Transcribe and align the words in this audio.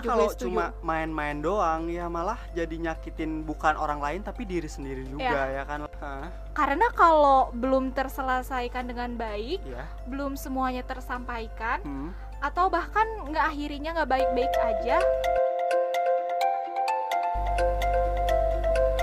Karena 0.00 0.06
setuju, 0.06 0.14
kalau 0.14 0.28
cuma 0.38 0.64
main-main 0.80 1.36
doang 1.38 1.82
ya 1.86 2.06
malah 2.06 2.38
jadi 2.52 2.74
nyakitin 2.78 3.42
bukan 3.42 3.74
orang 3.74 3.98
lain 3.98 4.20
tapi 4.22 4.46
diri 4.46 4.66
sendiri 4.66 5.02
juga 5.04 5.48
ya 5.48 5.62
kan. 5.64 5.90
Hah, 5.98 6.30
Karena 6.54 6.86
kalau 6.94 7.50
belum 7.50 7.90
terselesaikan 7.90 8.86
dengan 8.86 9.14
baik, 9.14 9.62
ya. 9.66 9.82
belum 10.06 10.38
semuanya 10.38 10.82
tersampaikan, 10.82 11.82
Hmm. 11.82 12.10
atau 12.38 12.70
bahkan 12.70 13.06
nggak 13.26 13.44
akhirnya 13.50 13.90
nggak 13.98 14.10
baik-baik 14.10 14.54
aja, 14.62 14.98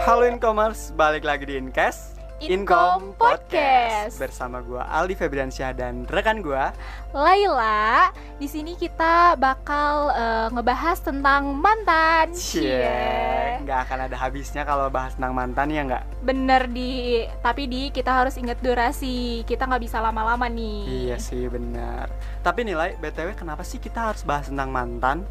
Halo 0.06 0.30
Incomers, 0.30 0.94
balik 0.94 1.26
lagi 1.26 1.50
di 1.50 1.58
Incast 1.58 2.15
Income 2.44 3.16
Podcast. 3.16 4.20
bersama 4.20 4.60
gua 4.60 4.84
Aldi 4.92 5.16
Febriansyah 5.16 5.72
dan 5.72 6.04
rekan 6.12 6.44
gua 6.44 6.76
Laila, 7.16 8.12
di 8.36 8.44
sini 8.44 8.76
kita 8.76 9.40
bakal 9.40 10.12
eh, 10.12 10.48
ngebahas 10.52 11.00
tentang 11.00 11.56
mantan. 11.56 12.36
Cie, 12.36 13.64
nggak 13.64 13.80
akan 13.88 14.00
ada 14.12 14.18
habisnya 14.20 14.68
kalau 14.68 14.92
bahas 14.92 15.16
tentang 15.16 15.32
mantan 15.32 15.72
ya 15.72 15.88
nggak? 15.88 16.04
Bener 16.28 16.68
di, 16.68 17.24
tapi 17.40 17.72
di 17.72 17.88
kita 17.88 18.12
harus 18.12 18.36
inget 18.36 18.60
durasi. 18.60 19.48
Kita 19.48 19.64
nggak 19.64 19.84
bisa 19.88 20.04
lama-lama 20.04 20.52
nih. 20.52 21.08
Iya 21.08 21.18
sih 21.24 21.48
benar. 21.48 22.12
Tapi 22.44 22.68
nilai 22.68 23.00
BTW 23.00 23.32
kenapa 23.40 23.64
sih 23.64 23.80
kita 23.80 24.12
harus 24.12 24.28
bahas 24.28 24.52
tentang 24.52 24.76
mantan? 24.76 25.24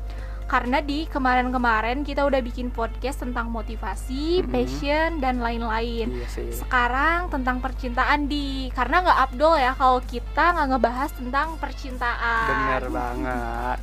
Karena 0.44 0.78
di 0.78 1.08
kemarin-kemarin 1.08 2.04
kita 2.04 2.22
udah 2.22 2.38
bikin 2.38 2.68
podcast 2.68 3.20
tentang 3.20 3.48
motivasi, 3.48 4.44
Mhm. 4.44 4.50
passion 4.50 5.10
dan 5.18 5.40
lain-lain. 5.40 6.12
Iya 6.12 6.28
sih. 6.28 6.52
Sekarang 6.52 7.28
tentang 7.28 7.58
percintaan 7.58 8.28
di, 8.28 8.68
karena 8.70 9.02
nggak 9.02 9.18
abdol 9.24 9.56
ya 9.56 9.72
kalau 9.72 9.98
kita 10.00 10.52
nggak 10.52 10.68
ngebahas 10.68 11.10
tentang 11.12 11.48
percintaan. 11.56 12.44
Bener 12.46 12.82
banget. 12.88 13.78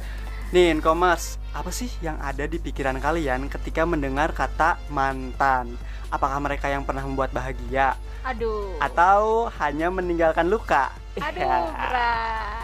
Nih 0.52 0.67
Incomers, 0.69 1.39
apa 1.52 1.71
sih 1.71 1.88
yang 1.99 2.19
ada 2.19 2.43
di 2.43 2.59
pikiran 2.59 2.99
kalian 2.99 3.47
ketika 3.47 3.88
mendengar 3.88 4.30
kata 4.31 4.75
mantan? 4.88 5.80
Apakah 6.11 6.43
mereka 6.43 6.67
yang 6.67 6.83
pernah 6.83 7.02
membuat 7.02 7.31
bahagia 7.31 7.95
Aduh. 8.21 8.75
atau 8.77 9.47
hanya 9.58 9.88
meninggalkan 9.88 10.52
luka? 10.52 10.91
Aduh 11.16 11.39
Ya. 11.39 11.71
berat. 11.71 12.61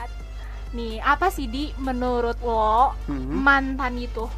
Nih 0.78 1.02
apa 1.02 1.34
sih 1.34 1.50
di 1.50 1.74
menurut 1.82 2.38
lo 2.40 2.94
Hmm. 3.10 3.42
mantan 3.42 3.98
itu? 3.98 4.30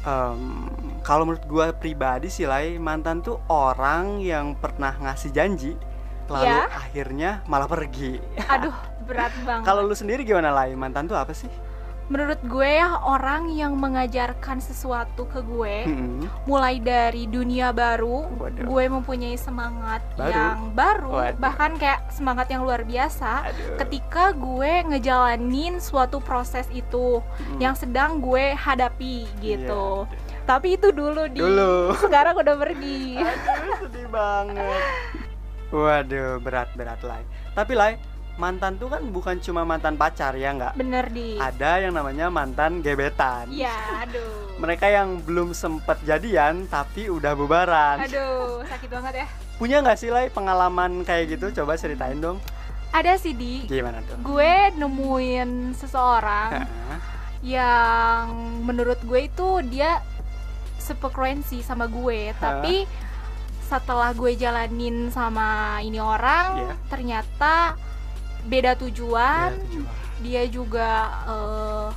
Em, 0.00 0.68
kalau 1.00 1.24
menurut 1.24 1.44
gua 1.44 1.66
pribadi 1.72 2.28
sih 2.28 2.44
Lai, 2.44 2.76
mantan 2.76 3.20
tuh 3.20 3.36
orang 3.46 4.16
yang 4.18 4.56
pernah 4.56 4.96
ngasih 4.96 5.28
janji 5.28 5.76
lalu 6.24 6.48
Ya. 6.48 6.72
akhirnya 6.72 7.30
malah 7.44 7.68
pergi. 7.68 8.16
Aduh 8.48 8.72
berat 9.04 9.28
banget. 9.44 9.64
Kalau 9.64 9.84
lu 9.84 9.92
sendiri 9.92 10.24
gimana 10.24 10.48
Lai? 10.48 10.72
Mantan 10.72 11.04
tuh 11.04 11.16
apa 11.16 11.36
sih? 11.36 11.52
Menurut 12.04 12.36
gue 12.42 12.68
ya 12.68 13.00
orang 13.00 13.48
yang 13.48 13.74
mengajarkan 13.74 14.60
sesuatu 14.60 15.24
ke 15.24 15.40
gue 15.40 15.76
Hmm. 15.84 16.28
mulai 16.44 16.76
dari 16.76 17.24
dunia 17.24 17.70
baru, 17.70 18.28
Waduh. 18.30 18.60
gue 18.62 18.84
mempunyai 18.86 19.34
semangat 19.34 20.04
Baru? 20.12 20.28
yang 20.30 20.58
baru, 20.70 21.08
Waduh. 21.10 21.38
bahkan 21.38 21.72
kayak 21.74 22.04
semangat 22.08 22.46
yang 22.46 22.60
luar 22.60 22.82
biasa. 22.82 23.48
Aduh. 23.48 23.80
Ketika 23.80 24.30
gue 24.30 24.72
ngejalanin 24.86 25.78
suatu 25.78 26.20
proses 26.20 26.68
itu 26.70 27.24
Hmm. 27.24 27.58
yang 27.58 27.72
sedang 27.72 28.20
gue 28.20 28.52
hadapi 28.52 29.24
gitu. 29.40 30.04
Iya. 30.04 30.44
Tapi 30.44 30.76
itu 30.76 30.92
dulu 30.92 31.24
di 31.26 31.40
Dulu. 31.40 31.88
sekarang 32.04 32.36
udah 32.36 32.52
pergi. 32.54 33.16
Aduh, 33.16 33.80
sedih 33.80 34.08
banget. 34.08 34.82
Waduh, 35.70 36.38
berat-berat 36.38 37.00
Lai. 37.00 37.24
Tapi 37.50 37.72
Lai, 37.72 37.92
mantan 38.34 38.74
tuh 38.76 38.90
kan 38.90 39.02
bukan 39.14 39.38
cuma 39.38 39.62
mantan 39.62 39.94
pacar 39.94 40.34
ya 40.34 40.50
nggak? 40.50 40.74
Bener 40.74 41.06
di. 41.10 41.38
Ada 41.38 41.86
yang 41.86 41.94
namanya 41.94 42.26
mantan 42.28 42.82
gebetan. 42.82 43.46
Iya, 43.46 43.74
aduh. 44.02 44.58
Mereka 44.58 44.86
yang 44.90 45.22
belum 45.22 45.54
sempet 45.54 46.02
jadian 46.02 46.66
tapi 46.66 47.06
udah 47.06 47.38
bubaran. 47.38 48.02
Aduh, 48.02 48.66
sakit 48.66 48.90
banget 48.90 49.14
ya. 49.22 49.26
Punya 49.54 49.78
nggak 49.80 49.98
sih 49.98 50.10
Lai 50.10 50.30
pengalaman 50.34 51.06
kayak 51.06 51.38
gitu? 51.38 51.62
Coba 51.62 51.78
ceritain 51.78 52.18
dong. 52.18 52.42
Ada 52.90 53.18
sih 53.18 53.34
di. 53.34 53.66
Gimana 53.66 54.02
tuh? 54.02 54.18
Gue 54.22 54.70
nemuin 54.74 55.74
seseorang 55.74 56.66
yang 57.42 58.30
menurut 58.64 58.98
gue 59.02 59.26
itu 59.26 59.48
dia 59.66 60.00
sefrekuensi 60.80 61.62
sama 61.62 61.86
gue, 61.86 62.34
tapi 62.36 62.86
setelah 63.64 64.12
gue 64.12 64.36
jalanin 64.36 65.08
sama 65.08 65.80
ini 65.80 65.96
orang, 65.96 66.60
Iya. 66.60 66.74
ternyata 66.86 67.54
beda 68.44 68.76
tujuan. 68.78 69.50
Ya, 69.50 69.60
tujuan. 69.62 69.88
Dia 70.20 70.42
juga 70.46 70.90
eh, 71.24 71.88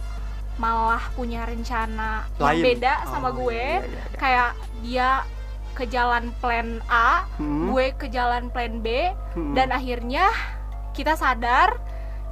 malah 0.58 1.04
punya 1.14 1.44
rencana 1.44 2.26
Lain. 2.36 2.50
yang 2.50 2.66
beda 2.66 2.94
sama 3.06 3.30
Oh, 3.30 3.40
gue. 3.40 3.54
iya, 3.54 3.78
iya, 3.78 3.88
iya. 3.88 4.04
Kayak 4.16 4.50
dia 4.82 5.10
ke 5.72 5.86
jalan 5.86 6.34
plan 6.36 6.82
A, 6.88 7.30
Hmm, 7.38 7.70
gue 7.70 7.94
ke 7.94 8.10
jalan 8.10 8.50
plan 8.50 8.82
B, 8.82 9.14
hmm. 9.38 9.54
dan 9.54 9.70
akhirnya 9.70 10.26
kita 10.92 11.14
sadar 11.14 11.78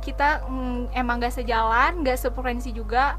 kita 0.02 0.42
mm, 0.44 0.90
emang 0.92 1.18
gak 1.18 1.34
sejalan, 1.36 2.02
gak 2.02 2.18
sefrekuensi 2.18 2.70
juga, 2.72 3.18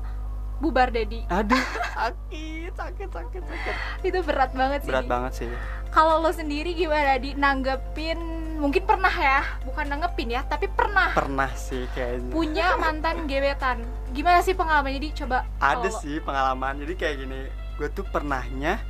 bubar 0.57 0.91
Dedi. 0.91 1.23
aduh 1.29 1.59
sakit 1.95 2.71
sakit 2.73 3.09
sakit 3.09 3.43
sakit 3.43 3.75
Itu 4.03 4.19
berat 4.23 4.51
banget 4.51 4.83
sih. 4.83 4.89
berat 4.89 5.07
banget 5.07 5.33
sih 5.37 5.47
Kalau 5.89 6.19
lo 6.19 6.31
sendiri 6.31 6.75
gimana 6.75 7.15
di 7.17 7.35
nanggepin? 7.35 8.19
Mungkin 8.57 8.83
pernah 8.89 9.13
ya, 9.13 9.45
bukan 9.69 9.85
nanggepin 9.85 10.33
ya, 10.33 10.43
tapi 10.49 10.67
pernah 10.73 11.13
pernah 11.13 11.53
sih 11.53 11.85
kayaknya 11.93 12.33
punya 12.33 12.67
mantan 12.81 13.29
gebetan. 13.29 13.85
Gimana 14.17 14.41
sih 14.41 14.57
pengalamannya 14.57 15.01
di? 15.01 15.11
Coba. 15.13 15.45
ada 15.61 15.89
kalau 15.89 16.01
sih 16.01 16.17
pengalaman 16.25 16.81
jadi 16.85 16.95
kayak 16.97 17.17
gini 17.21 17.41
gue 17.77 17.89
tuh 17.93 18.05
pernahnya 18.09 18.81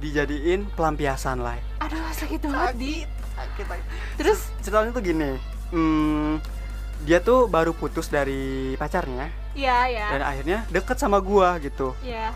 dijadiin 0.00 0.68
pelampiasan 0.76 1.40
lah 1.40 1.56
Aduh 1.80 1.96
sakit 2.12 2.44
banget 2.44 2.76
di. 2.76 2.92
sakit, 3.34 3.64
sakit. 3.66 3.86
Terus 4.20 4.40
ceritanya 4.60 4.90
tuh 4.92 5.02
gini 5.04 5.30
hmm, 5.72 6.32
dia 7.08 7.18
tuh 7.24 7.48
baru 7.48 7.72
putus 7.72 8.12
dari 8.12 8.76
pacarnya 8.76 9.28
ya 9.54 9.86
ya 9.86 10.18
dan 10.18 10.22
akhirnya 10.26 10.58
deket 10.68 10.98
sama 10.98 11.22
gua 11.22 11.56
gitu 11.62 11.94
ya. 12.02 12.34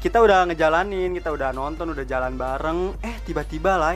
kita 0.00 0.20
udah 0.20 0.48
ngejalanin 0.48 1.12
kita 1.16 1.28
udah 1.30 1.52
nonton 1.52 1.92
udah 1.92 2.04
jalan 2.08 2.34
bareng 2.34 2.96
eh 3.04 3.16
tiba-tiba 3.24 3.76
lah 3.76 3.94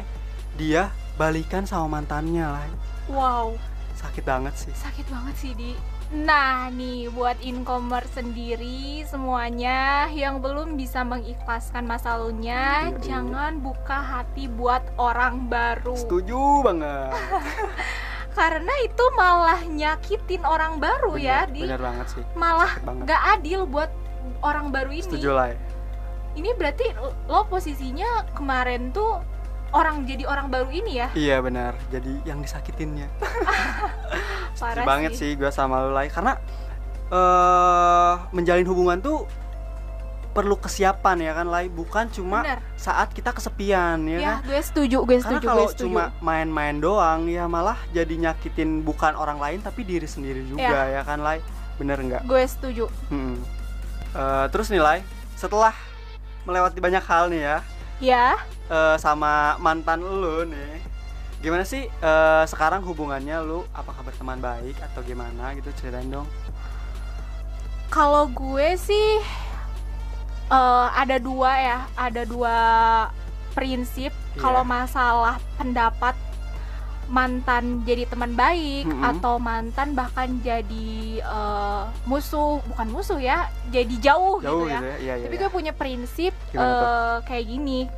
dia 0.55 0.93
balikan 1.19 1.67
sama 1.67 1.99
mantannya 1.99 2.47
lah 2.47 2.69
Wow. 3.11 3.59
sakit 3.99 4.23
banget 4.23 4.55
sih. 4.55 4.71
Sakit 4.71 5.11
banget 5.11 5.35
sih 5.41 5.53
di. 5.59 5.75
Nah 6.15 6.71
nih 6.71 7.11
buat 7.11 7.37
e-commerce 7.43 8.15
sendiri 8.17 9.03
semuanya 9.05 10.07
yang 10.09 10.39
belum 10.39 10.79
bisa 10.79 11.03
mengikhlaskan 11.03 11.85
masa 11.85 12.17
lalunya 12.17 12.95
iya. 12.95 13.01
jangan 13.03 13.59
buka 13.59 13.99
hati 13.99 14.47
buat 14.47 14.81
orang 14.97 15.51
baru. 15.51 15.99
Setuju 15.99 16.63
banget. 16.63 17.13
Karena 18.39 18.75
itu 18.87 19.05
malah 19.19 19.61
nyakitin 19.67 20.47
orang 20.47 20.79
baru 20.79 21.19
ya 21.19 21.45
Bener- 21.45 21.53
di. 21.53 21.61
bener 21.67 21.81
banget 21.83 22.07
sih. 22.15 22.25
Malah 22.39 22.71
sakit 22.79 22.87
banget. 22.87 23.05
gak 23.11 23.23
adil 23.35 23.61
buat 23.67 23.91
orang 24.47 24.71
baru 24.71 24.95
ini. 24.95 25.03
Setuju 25.05 25.33
lah 25.35 25.51
ini 26.39 26.55
berarti 26.55 26.95
lo 27.27 27.43
posisinya 27.51 28.31
kemarin 28.31 28.95
tuh 28.95 29.19
orang 29.73 30.09
jadi 30.09 30.25
orang 30.25 30.49
baru 30.49 30.71
ini 30.73 31.01
ya? 31.05 31.09
Iya 31.13 31.37
benar. 31.45 31.77
Jadi 31.93 32.25
yang 32.25 32.41
disakitinnya. 32.41 33.09
Parah 34.61 34.83
Setuju 34.83 34.89
banget 34.89 35.11
sih. 35.15 35.37
gue 35.37 35.51
sama 35.53 35.85
lu 35.85 35.93
Lai. 35.93 36.09
Karena 36.09 36.37
eh 37.09 38.15
menjalin 38.33 38.67
hubungan 38.69 38.99
tuh 39.01 39.25
perlu 40.33 40.55
kesiapan 40.61 41.19
ya 41.25 41.33
kan 41.37 41.47
Lai? 41.49 41.67
Bukan 41.69 42.09
cuma 42.15 42.45
Bener. 42.45 42.61
saat 42.79 43.11
kita 43.13 43.35
kesepian 43.35 44.07
ya, 44.07 44.19
ya 44.19 44.33
kan? 44.39 44.47
gue 44.47 44.61
setuju 44.63 44.99
gue 45.03 45.19
karena 45.19 45.25
setuju 45.25 45.47
kalau 45.49 45.67
gue 45.67 45.73
setuju. 45.75 45.85
cuma 45.89 46.03
main-main 46.23 46.77
doang 46.79 47.27
ya 47.27 47.45
malah 47.51 47.79
jadi 47.91 48.15
nyakitin 48.29 48.87
bukan 48.87 49.19
orang 49.19 49.41
lain 49.43 49.59
tapi 49.65 49.83
diri 49.83 50.07
sendiri 50.07 50.45
juga 50.47 50.89
ya 50.89 51.03
kan 51.03 51.21
Lai? 51.21 51.43
Bener 51.77 51.99
nggak? 51.99 52.23
Gue 52.25 52.43
setuju. 52.47 52.87
Hmm. 53.11 53.41
Eh, 54.15 54.47
terus 54.53 54.73
nih 54.73 54.81
Lai 54.81 55.01
setelah 55.39 55.75
melewati 56.49 56.81
banyak 56.81 57.05
hal 57.05 57.29
nih 57.31 57.43
ya 57.45 57.59
ya. 57.99 58.39
Eh, 58.69 58.97
sama 58.99 59.57
mantan 59.59 60.01
lu 60.01 60.45
nih. 60.45 60.83
Gimana 61.39 61.63
sih 61.63 61.87
eh, 61.87 62.45
sekarang 62.47 62.83
hubungannya 62.83 63.39
lu? 63.41 63.63
Apakah 63.71 64.03
berteman 64.03 64.39
baik 64.39 64.79
atau 64.83 65.01
gimana 65.03 65.55
gitu? 65.55 65.71
Ceritain 65.75 66.09
dong. 66.09 66.27
Kalau 67.89 68.29
gue 68.29 68.77
sih 68.77 69.23
eh, 70.49 70.87
ada 70.93 71.17
dua 71.17 71.51
ya, 71.57 71.79
ada 71.95 72.23
dua 72.23 72.57
prinsip 73.55 74.13
Iya. 74.39 74.45
kalau 74.47 74.63
masalah 74.63 75.43
pendapat 75.59 76.15
mantan 77.09 77.83
jadi 77.83 78.05
teman 78.05 78.37
baik 78.37 78.85
Mm-mm. 78.85 79.01
atau 79.01 79.41
mantan 79.41 79.97
bahkan 79.97 80.29
jadi 80.41 80.93
eh, 81.19 81.83
musuh, 82.05 82.61
bukan 82.69 82.89
musuh 82.89 83.17
ya, 83.17 83.49
jadi 83.69 83.95
jauh, 83.99 84.39
jauh 84.45 84.69
gitu 84.69 84.69
ya. 84.69 84.81
gitu 84.81 84.87
ya 84.87 84.97
iya 85.01 85.15
iya 85.17 85.25
Tapi 85.27 85.35
iya. 85.35 85.43
gue 85.43 85.51
punya 85.51 85.73
prinsip 85.73 86.33
eh, 86.53 87.17
kayak 87.25 87.47
gini. 87.49 87.89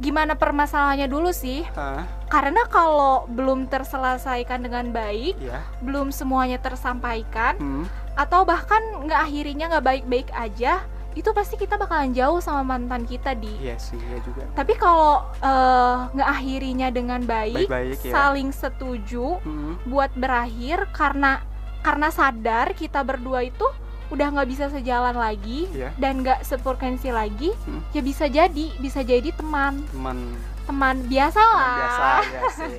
Gimana 0.00 0.32
permasalahannya 0.32 1.12
dulu 1.12 1.28
sih? 1.28 1.60
Hah? 1.76 2.08
Karena 2.26 2.64
kalau 2.72 3.28
belum 3.28 3.68
terselesaikan 3.68 4.64
dengan 4.64 4.88
baik, 4.90 5.36
iya 5.36 5.60
belum 5.84 6.08
semuanya 6.08 6.56
tersampaikan, 6.56 7.54
Hmm. 7.60 7.84
atau 8.16 8.48
bahkan 8.48 8.80
nggak 9.04 9.20
akhirnya 9.28 9.64
nggak 9.68 9.84
baik-baik 9.84 10.28
aja 10.32 10.80
itu 11.12 11.26
pasti 11.30 11.54
kita 11.54 11.74
bakalan 11.74 12.10
jauh 12.10 12.38
sama 12.38 12.62
mantan 12.64 13.02
kita 13.02 13.32
di. 13.32 13.50
Iya 13.58 13.76
sih 13.76 13.98
ya 13.98 14.18
juga. 14.20 14.46
Tapi 14.52 14.74
kalau 14.74 15.26
eh, 15.36 15.96
ngeakhirinya 16.14 16.88
dengan 16.88 17.20
baik, 17.20 17.66
Baik-baik, 17.66 17.98
ya. 18.00 18.12
saling 18.12 18.50
setuju 18.50 19.38
Hmm, 19.40 19.74
buat 19.84 20.10
berakhir 20.12 20.86
karena 20.90 21.42
karena 21.80 22.08
sadar 22.08 22.72
kita 22.72 23.00
berdua 23.00 23.42
itu 23.42 23.66
udah 24.08 24.26
nggak 24.28 24.48
bisa 24.48 24.66
sejalan 24.68 25.14
lagi 25.14 25.70
Iya. 25.70 25.94
dan 25.96 26.20
nggak 26.20 26.42
sefrekuensi 26.42 27.08
lagi 27.08 27.54
Hmm. 27.60 27.82
ya 27.90 28.00
bisa 28.00 28.26
jadi 28.26 28.66
bisa 28.76 29.00
jadi 29.00 29.30
teman. 29.30 29.82
Teman. 29.88 30.18
Teman 30.62 30.96
biasa 31.04 31.40
teman 31.40 31.56
lah. 31.56 31.74
biasa 31.76 32.06
ya 32.28 32.40
sih. 32.60 32.74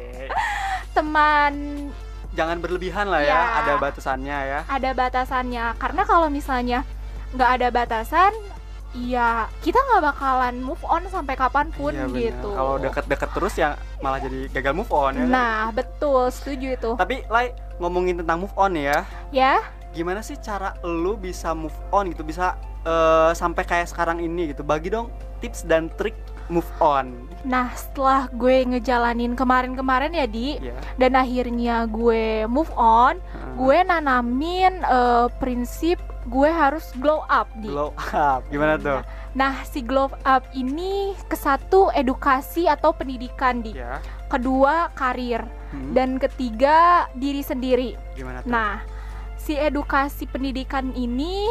Teman. 0.91 1.53
Jangan 2.31 2.57
berlebihan 2.57 3.07
lah 3.07 3.19
ya 3.19 3.31
Ya. 3.31 3.41
ada 3.59 3.73
batasannya 3.75 4.37
ya. 4.45 4.59
Ada 4.65 4.89
batasannya 4.93 5.65
karena 5.75 6.01
kalau 6.05 6.27
misalnya 6.27 6.87
nggak 7.31 7.49
ada 7.57 7.67
batasan 7.69 8.33
ya 8.91 9.47
kita 9.63 9.79
nggak 9.79 10.03
bakalan 10.03 10.59
move 10.59 10.83
on 10.83 10.99
sampai 11.07 11.39
kapan 11.39 11.71
pun 11.71 11.95
Iya, 11.95 12.11
bener. 12.11 12.19
gitu. 12.27 12.49
Kalau 12.51 12.75
deket-deket 12.75 13.29
terus 13.31 13.53
ya 13.55 13.69
malah 14.03 14.19
jadi 14.19 14.51
gagal 14.51 14.73
move 14.75 14.91
on 14.91 15.15
ya 15.15 15.23
kan? 15.23 15.31
nah 15.31 15.61
betul 15.71 16.27
setuju 16.27 16.67
itu. 16.75 16.91
Tapi 16.99 17.23
Lai 17.31 17.55
ngomongin 17.79 18.19
tentang 18.19 18.43
move 18.43 18.55
on 18.55 18.75
ya. 18.75 19.07
Ya? 19.31 19.63
Gimana 19.91 20.19
sih 20.19 20.35
cara 20.35 20.75
lu 20.83 21.15
bisa 21.15 21.55
move 21.55 21.75
on 21.89 22.11
gitu? 22.11 22.19
Bisa 22.21 22.59
eh, 22.83 23.31
sampai 23.31 23.63
kayak 23.63 23.87
sekarang 23.87 24.19
ini 24.19 24.51
gitu? 24.51 24.59
Bagi 24.61 24.91
dong 24.91 25.07
tips 25.39 25.63
dan 25.63 25.87
trik 25.95 26.13
move 26.51 26.67
on. 26.83 27.15
Nah 27.47 27.71
setelah 27.71 28.27
gue 28.27 28.67
ngejalanin 28.67 29.39
kemarin-kemarin 29.39 30.11
ya 30.11 30.27
di 30.27 30.59
ya 30.59 30.75
dan 30.99 31.15
akhirnya 31.15 31.87
gue 31.87 32.43
move 32.45 32.69
on 32.75 33.23
Heeh. 33.23 33.55
gue 33.55 33.77
nanamin 33.87 34.83
eh, 34.83 35.27
prinsip 35.39 35.95
gue 36.27 36.49
harus 36.49 36.85
glow 37.01 37.25
up 37.25 37.49
di. 37.57 37.69
Glow 37.71 37.95
up. 38.13 38.45
Gimana 38.53 38.77
tuh? 38.77 39.01
Nah 39.33 39.63
si 39.65 39.81
glow 39.81 40.11
up 40.27 40.43
ini 40.53 41.17
ke 41.25 41.33
satu 41.39 41.89
edukasi 41.95 42.69
atau 42.69 42.93
pendidikan 42.93 43.63
di. 43.63 43.73
Ya. 43.73 44.03
Kedua 44.29 44.93
karir. 44.93 45.41
Hmm, 45.71 45.95
dan 45.95 46.19
ketiga 46.19 47.07
diri 47.15 47.41
sendiri. 47.41 47.95
Gimana 48.13 48.43
tuh? 48.43 48.51
Nah 48.51 48.83
si 49.39 49.57
edukasi 49.57 50.29
pendidikan 50.29 50.93
ini 50.93 51.49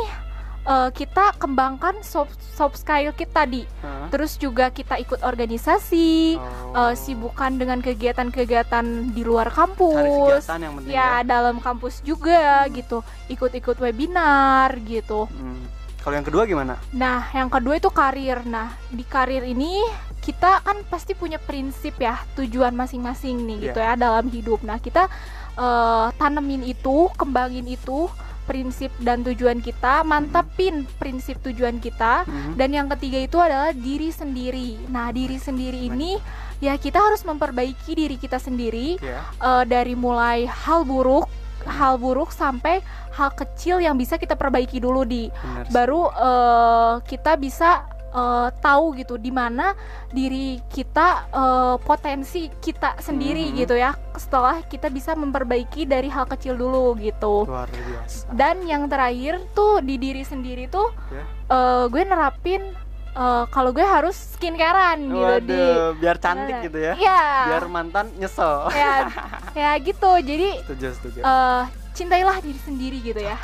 eh, 0.63 0.91
kita 0.91 1.33
kembangkan 1.35 2.01
soft 2.01 2.37
soft 2.51 2.77
skill 2.77 3.11
kita 3.11 3.45
di 3.45 3.65
Heeh. 3.65 4.07
terus 4.09 4.37
juga 4.37 4.69
kita 4.69 4.97
ikut 4.97 5.21
organisasi 5.21 6.37
Oh. 6.37 6.77
eh, 6.83 6.95
sibukan 6.95 7.55
dengan 7.55 7.81
kegiatan-kegiatan 7.81 8.85
di 9.11 9.23
luar 9.23 9.49
kampus 9.49 10.45
yang 10.47 10.77
penting 10.77 10.93
ya 10.93 11.23
dalam 11.23 11.59
kampus 11.59 12.01
juga 12.01 12.63
Hmm. 12.63 12.73
gitu 12.73 12.99
ikut-ikut 13.29 13.77
webinar 13.77 14.77
gitu 14.81 15.25
Hmm. 15.27 15.65
kalau 16.01 16.15
yang 16.15 16.25
kedua 16.25 16.45
gimana 16.45 16.77
nah 16.91 17.29
yang 17.31 17.49
kedua 17.49 17.77
itu 17.77 17.89
karir 17.89 18.45
nah 18.45 18.71
di 18.89 19.03
karir 19.03 19.43
ini 19.43 19.81
kita 20.21 20.61
kan 20.61 20.85
pasti 20.85 21.13
punya 21.13 21.39
prinsip 21.39 21.97
ya 21.97 22.21
tujuan 22.35 22.73
masing-masing 22.73 23.41
nih 23.41 23.57
Iya. 23.57 23.65
gitu 23.67 23.79
ya 23.81 23.93
dalam 23.97 24.27
hidup 24.29 24.61
nah 24.61 24.77
kita 24.77 25.09
eh, 25.53 26.07
tanemin 26.15 26.63
itu 26.63 27.09
kembangin 27.15 27.67
itu 27.67 28.07
prinsip 28.51 28.91
dan 28.99 29.23
tujuan 29.23 29.63
kita 29.63 30.03
mantepin 30.03 30.83
prinsip 30.99 31.39
tujuan 31.47 31.79
kita. 31.79 32.27
Hmm. 32.27 32.59
dan 32.59 32.75
yang 32.75 32.91
ketiga 32.99 33.23
itu 33.23 33.39
adalah 33.39 33.71
diri 33.71 34.11
sendiri. 34.11 34.91
Nah 34.91 35.15
diri 35.15 35.39
sendiri 35.39 35.87
ini 35.87 36.19
ya 36.59 36.75
kita 36.75 36.99
harus 36.99 37.23
memperbaiki 37.23 37.95
diri 37.95 38.19
kita 38.19 38.43
sendiri 38.43 38.99
ya 38.99 39.23
eh, 39.23 39.65
dari 39.71 39.95
mulai 39.95 40.51
hal 40.51 40.83
buruk 40.83 41.31
hal 41.65 42.01
buruk 42.01 42.33
sampai 42.35 42.83
hal 43.15 43.31
kecil 43.37 43.79
yang 43.79 43.95
bisa 43.95 44.19
kita 44.19 44.35
perbaiki 44.35 44.83
dulu 44.83 45.07
di. 45.07 45.31
Benar 45.31 45.71
baru 45.71 46.03
eh, 46.11 46.95
kita 47.07 47.39
bisa 47.39 47.87
eh, 48.11 48.49
tahu 48.57 48.95
gitu 48.95 49.15
di 49.15 49.31
mana 49.31 49.73
diri 50.09 50.59
kita 50.67 51.09
eh, 51.29 51.77
potensi 51.81 52.51
kita 52.53 52.99
sendiri 52.99 53.47
Mhm. 53.47 53.57
gitu 53.57 53.75
ya 53.75 53.91
setelah 54.13 54.61
kita 54.63 54.89
bisa 54.89 55.15
memperbaiki 55.15 55.85
dari 55.85 56.07
hal 56.07 56.27
kecil 56.27 56.55
dulu 56.55 56.95
gitu. 56.97 57.45
Luar 57.45 57.67
biasa. 57.67 58.29
Dan 58.31 58.63
yang 58.65 58.87
terakhir 58.87 59.39
tuh 59.51 59.79
di 59.81 59.97
diri 59.97 60.23
sendiri 60.23 60.67
tuh 60.67 60.91
Ya. 61.09 61.25
eh, 61.49 61.85
gue 61.87 62.03
nerapin 62.03 62.63
eh, 63.11 63.45
kalau 63.49 63.71
gue 63.71 63.83
harus 63.83 64.15
skincarean 64.33 65.03
gitu 65.03 65.35
di 65.45 65.59
Waduh, 65.59 65.95
biar 65.97 66.17
cantik 66.17 66.57
gitu 66.63 66.79
ya. 66.81 66.95
Iya. 66.97 67.23
biar 67.49 67.65
mantan 67.67 68.07
nyesel. 68.15 68.71
Ya 68.73 69.07
ya 69.67 69.71
gitu. 69.79 70.11
Jadi 70.21 70.49
setuju 70.63 70.87
setuju. 70.93 71.19
eh, 71.21 71.63
cintailah 71.91 72.39
diri 72.39 72.61
sendiri 72.61 72.99
gitu 72.99 73.19
ya 73.21 73.37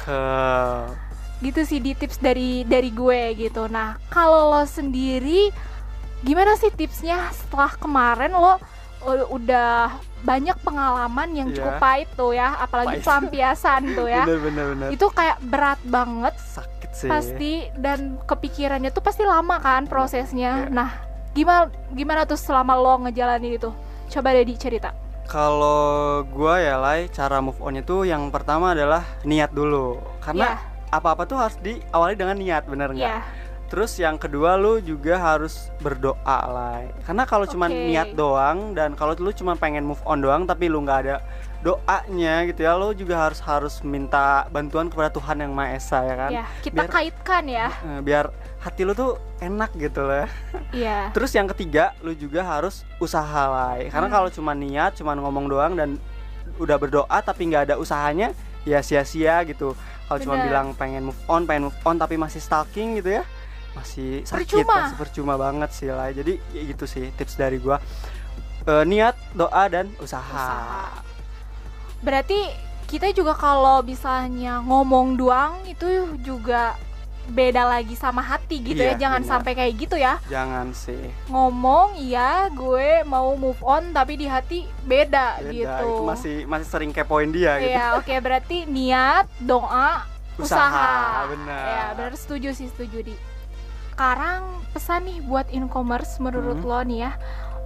gitu 1.38 1.60
sih 1.62 1.78
di 1.78 1.92
tips 1.92 2.16
dari 2.16 2.64
dari 2.64 2.88
gue 2.88 3.20
gitu 3.38 3.66
nah 3.66 4.00
kalau 4.08 4.50
lo 4.50 4.62
sendiri 4.62 5.52
gimana 6.20 6.56
sih 6.56 6.70
tipsnya 6.70 7.28
setelah 7.30 7.70
kemarin 7.72 8.32
lo 8.32 8.56
udah 9.06 9.92
banyak 10.20 10.56
pengalaman 10.60 11.28
yang 11.30 11.48
Iya. 11.48 11.56
cukup 11.56 11.74
pahit 11.78 12.08
tuh 12.12 12.32
ya 12.32 12.58
apalagi 12.58 12.98
Pahit. 12.98 13.04
pelampiasan 13.04 13.94
tuh 13.94 14.08
ya 14.08 14.24
bener 14.26 14.40
bener 14.42 14.64
bener 14.74 14.88
itu 14.90 15.06
kayak 15.08 15.38
berat 15.40 15.78
banget 15.84 16.34
sakit 16.40 16.90
sih 16.90 17.06
pasti 17.06 17.52
dan 17.76 18.18
kepikirannya 18.24 18.90
tuh 18.90 19.04
pasti 19.04 19.22
lama 19.22 19.60
kan 19.60 19.86
prosesnya 19.86 20.66
Iya. 20.66 20.72
nah 20.72 20.90
gimana 21.30 21.68
gimana 21.92 22.24
tuh 22.24 22.34
selama 22.34 22.74
lo 22.74 22.98
ngejalanin 23.04 23.54
itu 23.54 23.70
coba 24.08 24.32
deh 24.32 24.42
dicerita 24.42 24.90
Kalau 25.26 26.22
gua 26.24 26.62
ya 26.62 26.78
Lai, 26.78 27.10
cara 27.10 27.42
move 27.42 27.58
on 27.58 27.74
itu 27.74 28.02
yang 28.02 28.30
pertama 28.30 28.78
adalah 28.78 29.02
niat 29.22 29.50
dulu. 29.50 29.98
Karena 30.22 30.54
Iya. 30.54 30.58
Apa-apa 30.88 31.24
tuh 31.24 31.36
harus 31.36 31.56
diawali 31.58 32.14
dengan 32.14 32.36
niat, 32.36 32.64
bener 32.64 32.90
nggak? 32.90 33.02
ya 33.02 33.20
Terus 33.66 33.98
yang 33.98 34.14
kedua 34.14 34.54
lu 34.54 34.78
juga 34.78 35.18
harus 35.18 35.74
berdoa 35.80 36.22
Lai. 36.46 36.86
Karena 37.02 37.26
kalau 37.26 37.44
cuma 37.44 37.66
Oke. 37.66 37.74
niat 37.74 38.14
doang 38.14 38.70
dan 38.72 38.94
kalau 38.94 39.10
lu 39.16 39.34
cuma 39.34 39.54
pengen 39.54 39.82
move 39.82 39.98
on 40.04 40.22
doang 40.22 40.46
tapi 40.46 40.70
lu 40.70 40.78
nggak 40.80 40.98
ada 41.02 41.18
doanya 41.60 42.46
gitu 42.46 42.62
ya, 42.62 42.78
lu 42.78 42.94
juga 42.94 43.18
harus 43.18 43.42
harus 43.42 43.82
minta 43.82 44.46
bantuan 44.48 44.86
kepada 44.86 45.10
Tuhan 45.10 45.40
yang 45.40 45.50
Maha 45.50 45.74
Esa 45.74 45.98
ya 46.00 46.14
kan? 46.14 46.30
ya 46.30 46.44
kita 46.62 46.78
biar- 46.78 46.92
kaitkan 46.92 47.44
ya 47.44 47.66
Biar 48.00 48.30
hati 48.60 48.82
lu 48.82 48.94
tuh 48.94 49.18
enak 49.38 49.74
gitu 49.74 49.98
lah. 50.00 50.30
iya 50.70 51.10
Terus 51.18 51.34
yang 51.34 51.46
ketiga, 51.48 51.90
lu 52.00 52.14
juga 52.14 52.46
harus 52.46 52.86
usaha 52.96 53.26
lah. 53.44 53.82
Karena 53.84 54.06
Hmm. 54.06 54.14
kalau 54.14 54.28
cuma 54.28 54.54
niat, 54.54 54.94
cuma 54.94 55.10
ngomong 55.12 55.50
doang 55.50 55.74
dan 55.74 55.98
udah 56.56 56.78
berdoa 56.78 57.18
tapi 57.18 57.50
nggak 57.50 57.66
ada 57.66 57.74
usahanya, 57.76 58.30
ya 58.62 58.78
sia-sia 58.78 59.42
gitu. 59.42 59.74
Kalau 60.06 60.18
cuma 60.22 60.38
bilang 60.38 60.70
pengen 60.78 61.10
move 61.10 61.22
on, 61.26 61.44
pengen 61.44 61.68
move 61.68 61.80
on 61.82 61.98
tapi 61.98 62.14
masih 62.14 62.38
stalking 62.38 63.02
gitu 63.02 63.18
ya, 63.18 63.22
masih 63.74 64.22
sakit, 64.22 64.62
Percuma. 64.62 64.74
masih 64.86 64.96
percuma 64.98 65.34
banget 65.34 65.70
sih 65.74 65.90
lah. 65.90 66.08
Jadi 66.14 66.38
ya 66.54 66.62
gitu 66.62 66.86
sih 66.86 67.10
tips 67.18 67.34
dari 67.34 67.58
gua. 67.58 67.82
Eh, 68.66 68.84
niat, 68.86 69.14
doa 69.34 69.66
dan 69.66 69.90
usaha. 69.98 70.22
Usaha. 70.22 71.02
Berarti 72.02 72.38
kita 72.86 73.10
juga 73.10 73.34
kalau 73.34 73.82
misalnya 73.82 74.62
ngomong 74.62 75.18
doang 75.18 75.58
itu 75.66 76.14
juga 76.22 76.78
beda 77.28 77.66
lagi 77.66 77.92
sama 77.92 78.18
hati 78.18 78.62
gitu 78.64 78.78
Iya, 78.78 78.94
ya. 78.94 79.00
Jangan 79.00 79.20
benar. 79.20 79.30
sampai 79.32 79.52
kayak 79.52 79.74
gitu 79.76 79.96
ya. 79.96 80.14
Jangan 80.26 80.70
sih. 80.70 81.10
Ngomong 81.26 81.98
iya 81.98 82.46
gue 82.48 83.02
mau 83.02 83.34
move 83.34 83.58
on 83.60 83.90
tapi 83.90 84.14
di 84.14 84.24
hati 84.24 84.64
beda, 84.82 85.38
Beda, 85.38 85.50
gitu. 85.50 85.66
itu 85.66 86.02
masih 86.02 86.36
masih 86.44 86.66
sering 86.66 86.90
kepoin 86.90 87.28
dia 87.28 87.58
gitu. 87.58 87.70
Iya, 87.70 87.96
oke 87.96 88.14
berarti 88.16 88.64
niat, 88.64 89.26
doa, 89.38 90.06
Usaha, 90.36 90.68
usaha. 90.68 91.26
benar. 91.28 91.64
Ya, 91.64 91.84
benar 91.92 92.12
setuju 92.14 92.52
sih, 92.52 92.68
setuju 92.68 93.00
di. 93.02 93.14
Sekarang 93.90 94.44
pesan 94.70 95.04
nih 95.04 95.18
buat 95.20 95.48
e-commerce 95.48 96.18
menurut 96.18 96.58
Hmm. 96.58 96.68
lo 96.68 96.80
nih 96.82 96.98
ya. 97.00 97.12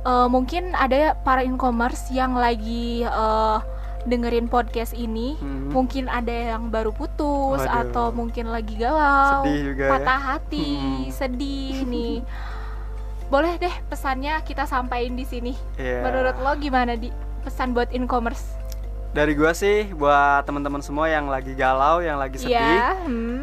Eh, 0.01 0.29
mungkin 0.29 0.73
ada 0.73 1.13
para 1.19 1.43
e-commerce 1.43 2.09
yang 2.09 2.33
lagi 2.33 3.03
eh, 3.03 3.59
dengerin 4.03 4.47
podcast 4.47 4.93
ini, 4.93 5.37
Hmm, 5.37 5.69
mungkin 5.69 6.07
ada 6.07 6.31
yang 6.31 6.69
baru 6.69 6.89
putus 6.91 7.61
Waduh. 7.61 7.81
atau 7.85 8.07
mungkin 8.11 8.49
lagi 8.49 8.75
galau, 8.75 9.45
sedih 9.45 9.61
juga 9.67 9.83
ya. 9.83 9.91
patah 9.93 10.21
hati, 10.33 10.69
Hmm. 10.73 11.05
sedih 11.11 11.77
nih. 11.93 12.17
Boleh 13.27 13.55
deh 13.57 13.75
pesannya 13.87 14.43
kita 14.43 14.65
sampaikan 14.65 15.15
di 15.15 15.23
sini. 15.23 15.53
Iya. 15.77 16.03
Menurut 16.03 16.37
lo 16.37 16.53
gimana 16.57 16.95
di 16.95 17.13
pesan 17.41 17.71
buat 17.71 17.89
e-commerce? 17.91 18.59
Dari 19.11 19.35
gua 19.35 19.51
sih 19.51 19.91
buat 19.91 20.43
teman-teman 20.43 20.79
semua 20.81 21.07
yang 21.07 21.27
lagi 21.27 21.53
galau, 21.53 21.99
yang 21.99 22.15
lagi 22.17 22.39
sedih, 22.39 22.55
Iya, 22.55 22.95
hmm. 23.05 23.41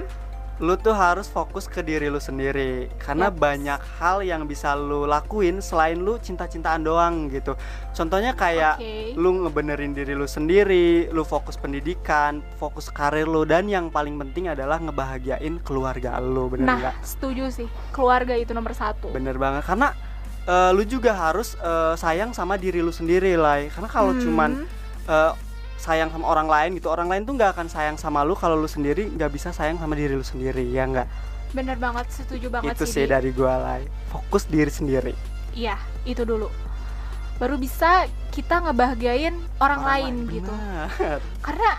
Lu 0.58 0.74
tuh 0.74 0.92
harus 0.92 1.26
fokus 1.26 1.66
ke 1.66 1.80
diri 1.80 2.08
lu 2.08 2.18
sendiri. 2.18 2.90
Karena 2.98 3.30
Yaps. 3.30 3.38
banyak 3.38 3.80
hal 3.98 4.18
yang 4.22 4.44
bisa 4.44 4.74
lu 4.74 5.06
lakuin 5.06 5.60
selain 5.60 5.98
lu 5.98 6.18
cinta-cintaan 6.18 6.82
doang 6.82 7.30
gitu. 7.30 7.54
Contohnya 7.92 8.34
kayak 8.34 8.82
Oke. 8.82 9.14
lu 9.14 9.46
ngebenerin 9.46 9.94
diri 9.94 10.12
lu 10.12 10.26
sendiri, 10.26 11.10
lu 11.10 11.22
fokus 11.22 11.56
pendidikan, 11.56 12.42
fokus 12.58 12.90
karir 12.90 13.26
lu 13.26 13.44
dan 13.44 13.66
yang 13.66 13.88
paling 13.88 14.18
penting 14.18 14.48
adalah 14.48 14.78
ngebahagiain 14.78 15.62
keluarga 15.62 16.18
lu, 16.18 16.50
bener 16.50 16.66
Nah, 16.66 16.78
nggak? 16.80 16.96
setuju 17.02 17.54
sih. 17.54 17.68
Keluarga 17.90 18.34
itu 18.34 18.50
nomor 18.52 18.74
satu. 18.74 19.10
Bener 19.10 19.38
banget 19.38 19.62
karena 19.62 19.94
eh, 20.44 20.72
lu 20.72 20.82
juga 20.82 21.12
harus 21.12 21.54
eh, 21.56 21.94
sayang 21.94 22.32
sama 22.32 22.56
diri 22.56 22.80
lu 22.80 22.90
sendiri 22.90 23.36
lah. 23.36 23.62
Karena 23.68 23.88
kalau 23.88 24.16
Hmm. 24.16 24.22
cuman 24.22 24.52
eh, 25.06 25.32
sayang 25.78 26.10
sama 26.10 26.26
orang 26.28 26.50
lain 26.50 26.70
gitu 26.76 26.90
orang 26.90 27.08
lain 27.08 27.24
tuh 27.24 27.38
nggak 27.38 27.54
akan 27.54 27.68
sayang 27.70 27.96
sama 27.96 28.26
lu 28.26 28.34
kalau 28.34 28.58
lu 28.58 28.66
sendiri 28.66 29.08
nggak 29.14 29.30
bisa 29.30 29.54
sayang 29.54 29.78
sama 29.78 29.94
diri 29.94 30.18
lu 30.18 30.26
sendiri 30.26 30.66
ya 30.68 30.90
nggak? 30.90 31.08
Bener 31.54 31.78
banget 31.80 32.10
setuju 32.12 32.52
banget 32.52 32.76
itu 32.76 32.86
sih 32.90 33.06
Di. 33.06 33.14
dari 33.14 33.30
gua 33.32 33.56
lah 33.56 33.78
fokus 34.12 34.50
diri 34.50 34.70
sendiri. 34.74 35.14
Iya 35.54 35.78
itu 36.04 36.26
dulu. 36.26 36.50
Baru 37.38 37.56
bisa 37.62 38.10
kita 38.34 38.66
ngebahagiain 38.66 39.38
orang, 39.62 39.82
lain 39.86 40.14
gitu. 40.34 40.50
benar. 40.50 41.22
karena 41.46 41.72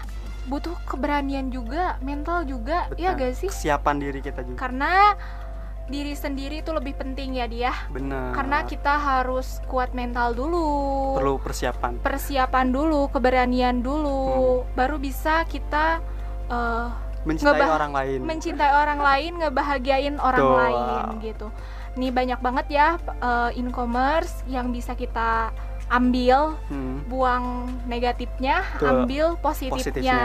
butuh 0.48 0.74
keberanian 0.88 1.52
juga 1.52 2.00
mental 2.00 2.48
juga 2.48 2.88
ya 2.96 3.12
Benar. 3.12 3.20
gak 3.20 3.32
sih? 3.36 3.48
Kesiapan 3.52 3.96
diri 4.00 4.20
kita 4.24 4.40
juga. 4.46 4.56
Karena 4.56 5.12
diri 5.88 6.12
sendiri 6.12 6.60
itu 6.60 6.70
lebih 6.70 6.94
penting 6.94 7.34
ya 7.34 7.44
dia. 7.44 7.72
Benar. 7.88 8.32
Karena 8.32 8.62
kita 8.62 8.94
harus 8.94 9.58
kuat 9.64 9.90
mental 9.90 10.32
dulu. 10.32 11.16
Perlu 11.16 11.36
persiapan. 11.38 11.98
Persiapan 11.98 12.66
dulu 12.68 13.08
keberanian 13.08 13.80
dulu. 13.80 14.20
Hmm. 14.60 14.68
baru 14.70 14.96
bisa 14.96 15.42
kita 15.44 15.98
eh, 16.46 16.86
mencintai 17.20 17.56
Ngebah- 17.56 17.74
orang 17.74 17.92
lain. 17.92 18.18
mencintai 18.22 18.72
orang 18.72 19.00
lain 19.00 19.32
ngebahagiain 19.36 20.16
orang 20.16 20.40
Betul. 20.40 20.56
lain 20.56 21.02
gitu. 21.20 21.46
Nih 21.94 22.10
banyak 22.10 22.38
banget 22.38 22.66
ya 22.70 22.88
eh, 23.18 23.58
e-commerce 23.58 24.44
yang 24.46 24.70
bisa 24.70 24.92
kita 24.92 25.50
ambil 25.88 26.52
Hmm, 26.68 27.00
buang 27.06 27.44
negatifnya 27.84 28.60
Betul. 28.76 28.86
ambil 28.86 29.26
positifnya, 29.40 29.80
Positifnya. 29.80 30.20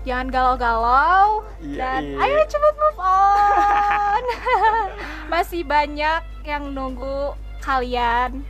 jangan 0.00 0.26
galau-galau. 0.28 1.42
Iya, 1.58 1.76
dan 1.76 2.02
iya. 2.04 2.22
ayo 2.24 2.40
cepet 2.46 2.74
move 2.76 3.00
on 3.00 3.17
masih 5.32 5.62
banyak 5.64 6.22
yang 6.44 6.72
nunggu 6.72 7.36
kalian. 7.60 8.44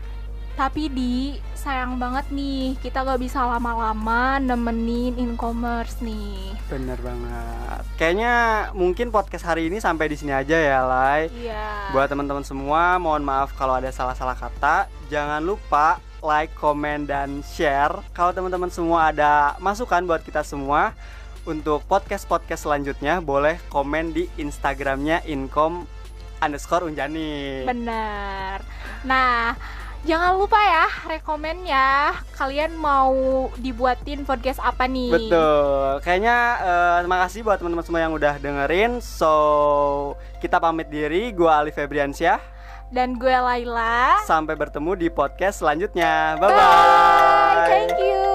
Tapi 0.58 0.90
di 0.90 1.38
sayang 1.54 2.02
banget 2.02 2.26
nih 2.34 2.74
kita 2.82 3.06
gak 3.06 3.22
bisa 3.22 3.46
lama-lama 3.46 4.42
nemenin 4.42 5.14
e-commerce 5.14 6.02
nih. 6.02 6.50
Bener 6.66 6.98
banget. 6.98 7.82
Kayaknya 7.94 8.34
mungkin 8.74 9.14
podcast 9.14 9.46
hari 9.46 9.70
ini 9.70 9.78
sampai 9.78 10.10
di 10.10 10.18
sini 10.18 10.34
aja 10.34 10.58
ya 10.58 10.82
Lai. 10.82 11.30
Iya. 11.30 11.94
Buat 11.94 12.10
teman-teman 12.10 12.42
semua 12.42 12.98
mohon 12.98 13.22
maaf 13.22 13.54
kalau 13.54 13.78
ada 13.78 13.90
salah-salah 13.94 14.34
kata. 14.34 14.90
Jangan 15.06 15.46
lupa 15.46 16.02
like, 16.22 16.50
comment, 16.58 17.06
dan 17.06 17.42
share. 17.46 17.94
Kalau 18.14 18.34
teman-teman 18.34 18.70
semua 18.70 19.14
ada 19.14 19.54
masukan 19.62 20.02
buat 20.02 20.22
kita 20.26 20.42
semua 20.42 20.94
untuk 21.48 21.80
podcast-podcast 21.88 22.68
selanjutnya 22.68 23.24
boleh 23.24 23.56
komen 23.72 24.12
di 24.12 24.28
instagramnya 24.36 25.24
income 25.24 25.88
underscore 26.38 26.84
unjani 26.84 27.64
bener 27.64 28.60
nah 29.00 29.56
jangan 30.04 30.36
lupa 30.36 30.60
ya 30.60 30.86
rekomen 31.08 31.64
ya 31.64 32.12
kalian 32.36 32.76
mau 32.76 33.10
dibuatin 33.56 34.22
podcast 34.22 34.60
apa 34.60 34.84
nih 34.86 35.10
Betul. 35.10 36.04
Kayaknya 36.04 36.36
eh, 36.60 36.96
terima 37.02 37.18
kasih 37.26 37.40
buat 37.42 37.58
teman-teman 37.58 37.82
semua 37.82 38.00
yang 38.06 38.14
udah 38.14 38.38
dengerin. 38.38 39.02
So, 39.02 39.32
kita 40.38 40.62
pamit 40.62 40.86
diri. 40.86 41.34
Gua 41.34 41.64
Ali 41.64 41.74
Febriansyah. 41.74 42.60
dan 42.88 43.20
gue 43.20 43.28
Laila 43.28 44.16
Sampai 44.24 44.56
bertemu 44.56 44.96
di 44.96 45.08
podcast 45.12 45.60
selanjutnya. 45.60 46.40
Bye 46.40 46.48
bye. 46.48 48.27